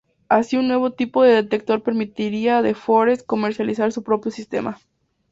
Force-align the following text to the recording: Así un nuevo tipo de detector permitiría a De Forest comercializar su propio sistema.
Así 0.29 0.57
un 0.57 0.67
nuevo 0.67 0.93
tipo 0.93 1.21
de 1.21 1.35
detector 1.35 1.83
permitiría 1.83 2.57
a 2.57 2.61
De 2.63 2.73
Forest 2.73 3.23
comercializar 3.23 3.91
su 3.91 4.01
propio 4.01 4.31
sistema. 4.31 4.79